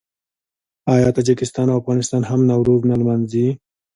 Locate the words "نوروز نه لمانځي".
2.49-3.47